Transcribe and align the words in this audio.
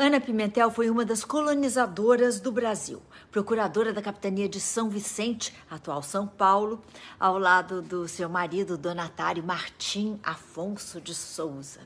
Ana 0.00 0.20
Pimentel 0.20 0.70
foi 0.70 0.88
uma 0.88 1.04
das 1.04 1.24
colonizadoras 1.24 2.38
do 2.38 2.52
Brasil, 2.52 3.02
procuradora 3.32 3.92
da 3.92 4.00
capitania 4.00 4.48
de 4.48 4.60
São 4.60 4.88
Vicente, 4.88 5.52
atual 5.68 6.04
São 6.04 6.24
Paulo, 6.24 6.80
ao 7.18 7.36
lado 7.36 7.82
do 7.82 8.06
seu 8.06 8.28
marido 8.28 8.78
donatário 8.78 9.42
Martim 9.42 10.16
Afonso 10.22 11.00
de 11.00 11.12
Souza. 11.12 11.80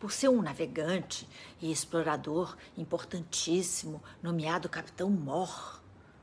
Por 0.00 0.12
ser 0.12 0.30
um 0.30 0.40
navegante 0.40 1.28
e 1.60 1.70
explorador 1.70 2.56
importantíssimo, 2.74 4.02
nomeado 4.22 4.66
Capitão 4.66 5.10
Mor, 5.10 5.81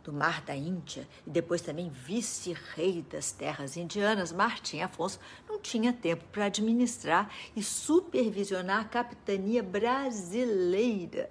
do 0.09 0.13
Mar 0.13 0.41
da 0.41 0.55
Índia 0.55 1.07
e 1.25 1.29
depois 1.29 1.61
também 1.61 1.89
vice-rei 1.89 3.05
das 3.07 3.31
terras 3.31 3.77
indianas, 3.77 4.31
Martim 4.31 4.81
Afonso 4.81 5.19
não 5.47 5.59
tinha 5.59 5.93
tempo 5.93 6.23
para 6.31 6.45
administrar 6.45 7.31
e 7.55 7.61
supervisionar 7.61 8.81
a 8.81 8.85
capitania 8.85 9.61
brasileira. 9.61 11.29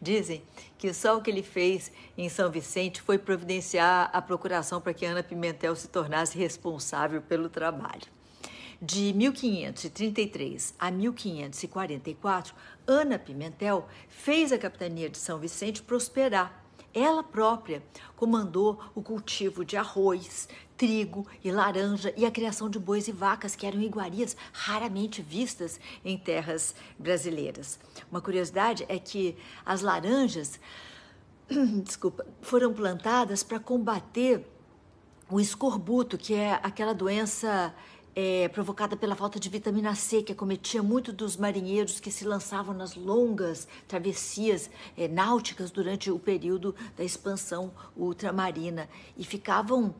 Dizem 0.00 0.42
que 0.76 0.92
só 0.92 1.16
o 1.16 1.22
que 1.22 1.30
ele 1.30 1.42
fez 1.42 1.90
em 2.16 2.28
São 2.28 2.50
Vicente 2.50 3.00
foi 3.00 3.16
providenciar 3.16 4.10
a 4.12 4.20
procuração 4.20 4.80
para 4.80 4.92
que 4.92 5.06
Ana 5.06 5.22
Pimentel 5.22 5.74
se 5.74 5.88
tornasse 5.88 6.36
responsável 6.36 7.22
pelo 7.22 7.48
trabalho. 7.48 8.06
De 8.80 9.12
1533 9.14 10.74
a 10.78 10.90
1544, 10.90 12.54
Ana 12.86 13.18
Pimentel 13.18 13.88
fez 14.08 14.52
a 14.52 14.58
capitania 14.58 15.08
de 15.08 15.18
São 15.18 15.38
Vicente 15.38 15.82
prosperar 15.82 16.67
ela 16.94 17.22
própria 17.22 17.82
comandou 18.16 18.78
o 18.94 19.02
cultivo 19.02 19.64
de 19.64 19.76
arroz, 19.76 20.48
trigo 20.76 21.26
e 21.42 21.50
laranja 21.50 22.12
e 22.16 22.24
a 22.24 22.30
criação 22.30 22.70
de 22.70 22.78
bois 22.78 23.08
e 23.08 23.12
vacas, 23.12 23.56
que 23.56 23.66
eram 23.66 23.82
iguarias 23.82 24.36
raramente 24.52 25.20
vistas 25.20 25.78
em 26.04 26.16
terras 26.16 26.74
brasileiras. 26.98 27.78
Uma 28.10 28.20
curiosidade 28.20 28.86
é 28.88 28.98
que 28.98 29.36
as 29.66 29.82
laranjas, 29.82 30.60
desculpa, 31.84 32.24
foram 32.40 32.72
plantadas 32.72 33.42
para 33.42 33.58
combater 33.58 34.46
o 35.30 35.38
escorbuto, 35.38 36.16
que 36.16 36.32
é 36.32 36.58
aquela 36.62 36.94
doença 36.94 37.74
é, 38.20 38.48
provocada 38.48 38.96
pela 38.96 39.14
falta 39.14 39.38
de 39.38 39.48
vitamina 39.48 39.94
C, 39.94 40.24
que 40.24 40.32
acometia 40.32 40.82
muito 40.82 41.12
dos 41.12 41.36
marinheiros 41.36 42.00
que 42.00 42.10
se 42.10 42.24
lançavam 42.24 42.74
nas 42.74 42.96
longas 42.96 43.68
travessias 43.86 44.68
é, 44.96 45.06
náuticas 45.06 45.70
durante 45.70 46.10
o 46.10 46.18
período 46.18 46.74
da 46.96 47.04
expansão 47.04 47.70
ultramarina 47.96 48.88
e 49.16 49.22
ficavam 49.22 49.94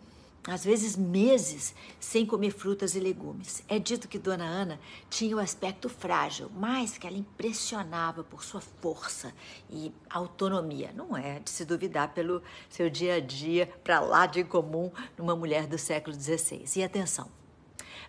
às 0.48 0.64
vezes 0.64 0.97
meses 0.97 1.77
sem 2.00 2.27
comer 2.27 2.50
frutas 2.50 2.97
e 2.97 2.98
legumes. 2.98 3.62
É 3.69 3.78
dito 3.78 4.08
que 4.08 4.19
Dona 4.19 4.47
Ana 4.47 4.80
tinha 5.08 5.36
o 5.36 5.38
um 5.38 5.42
aspecto 5.42 5.88
frágil, 5.88 6.50
mas 6.56 6.98
que 6.98 7.06
ela 7.06 7.16
impressionava 7.16 8.25
por 8.25 8.42
sua 8.42 8.60
força 8.60 9.32
e 9.70 9.92
autonomia. 10.10 10.91
Não 10.92 11.16
é 11.16 11.38
de 11.38 11.50
se 11.50 11.64
duvidar 11.64 12.12
pelo 12.14 12.42
seu 12.69 12.91
dia 12.91 13.14
a 13.14 13.20
dia 13.20 13.72
para 13.84 14.00
lá 14.00 14.27
de 14.27 14.42
comum 14.42 14.91
numa 15.16 15.36
mulher 15.36 15.69
do 15.69 15.78
século 15.78 16.16
XVI. 16.16 16.64
E 16.75 16.82
atenção, 16.82 17.30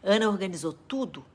Ana 0.03 0.29
organizou 0.29 0.73
tudo, 0.73 1.25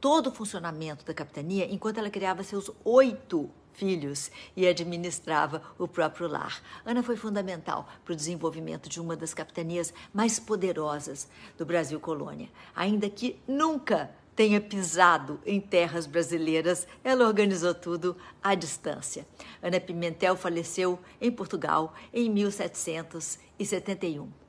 todo 0.00 0.28
o 0.28 0.32
funcionamento 0.32 1.04
da 1.04 1.14
capitania, 1.14 1.72
enquanto 1.72 1.98
ela 1.98 2.10
criava 2.10 2.42
seus 2.42 2.70
oito 2.84 3.50
filhos 3.72 4.30
e 4.56 4.66
administrava 4.66 5.62
o 5.78 5.86
próprio 5.86 6.26
lar. 6.26 6.60
Ana 6.84 7.02
foi 7.02 7.16
fundamental 7.16 7.88
para 8.04 8.12
o 8.12 8.16
desenvolvimento 8.16 8.88
de 8.88 9.00
uma 9.00 9.16
das 9.16 9.32
capitanias 9.32 9.94
mais 10.12 10.40
poderosas 10.40 11.28
do 11.56 11.64
Brasil 11.64 12.00
colônia, 12.00 12.48
ainda 12.74 13.08
que 13.08 13.38
nunca 13.46 14.10
tenha 14.34 14.60
pisado 14.60 15.40
em 15.44 15.60
terras 15.60 16.06
brasileiras, 16.06 16.86
ela 17.02 17.26
organizou 17.26 17.74
tudo 17.74 18.16
à 18.40 18.54
distância. 18.54 19.26
Ana 19.60 19.80
Pimentel 19.80 20.36
faleceu 20.36 20.98
em 21.20 21.30
Portugal 21.30 21.92
em 22.12 22.30
1771. 22.30 24.47